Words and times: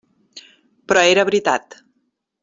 Però 0.91 1.03
era 1.09 1.25
veritat. 1.29 1.77